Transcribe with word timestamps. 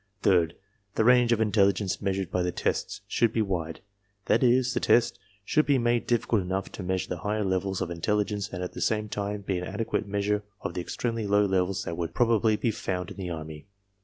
Third, 0.23 0.55
the 0.95 1.03
range 1.03 1.31
of 1.31 1.39
in 1.39 1.51
telligence 1.51 2.01
measured 2.01 2.31
by 2.31 2.41
the 2.41 2.51
tests 2.51 3.01
should 3.07 3.31
be 3.31 3.43
wide; 3.43 3.81
that 4.25 4.41
is, 4.41 4.73
the. 4.73 4.79
test 4.79 5.19
should 5.45 5.67
be 5.67 5.77
made 5.77 6.07
difficult 6.07 6.41
enough 6.41 6.71
to 6.71 6.81
measure 6.81 7.09
the 7.09 7.19
higher 7.19 7.43
levels 7.45 7.81
of 7.81 7.91
intelligence 7.91 8.49
and 8.51 8.63
at 8.63 8.73
the 8.73 8.81
same 8.81 9.09
time 9.09 9.41
be 9.41 9.59
an 9.59 9.63
adequate 9.63 10.07
measure 10.07 10.41
of 10.61 10.73
the 10.73 10.81
extremely 10.81 11.27
low 11.27 11.45
levels 11.45 11.83
that 11.83 11.97
would 11.97 12.15
probably 12.15 12.55
be 12.55 12.71
found 12.71 13.11
in 13.11 13.17
the 13.17 13.29
Army. 13.29 13.67